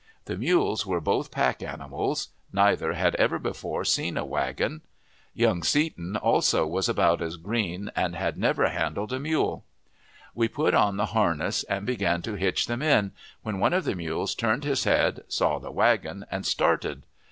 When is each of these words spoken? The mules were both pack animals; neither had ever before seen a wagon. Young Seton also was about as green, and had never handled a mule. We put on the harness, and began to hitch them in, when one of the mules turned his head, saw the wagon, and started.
The 0.25 0.35
mules 0.35 0.83
were 0.83 0.99
both 0.99 1.29
pack 1.29 1.61
animals; 1.61 2.29
neither 2.51 2.93
had 2.93 3.13
ever 3.17 3.37
before 3.37 3.85
seen 3.85 4.17
a 4.17 4.25
wagon. 4.25 4.81
Young 5.35 5.61
Seton 5.61 6.17
also 6.17 6.65
was 6.65 6.89
about 6.89 7.21
as 7.21 7.37
green, 7.37 7.91
and 7.95 8.15
had 8.15 8.35
never 8.35 8.69
handled 8.69 9.13
a 9.13 9.19
mule. 9.19 9.63
We 10.33 10.47
put 10.47 10.73
on 10.73 10.97
the 10.97 11.05
harness, 11.13 11.61
and 11.65 11.85
began 11.85 12.23
to 12.23 12.33
hitch 12.33 12.65
them 12.65 12.81
in, 12.81 13.11
when 13.43 13.59
one 13.59 13.73
of 13.73 13.83
the 13.83 13.93
mules 13.93 14.33
turned 14.33 14.63
his 14.63 14.85
head, 14.85 15.19
saw 15.27 15.59
the 15.59 15.69
wagon, 15.69 16.25
and 16.31 16.47
started. 16.47 17.03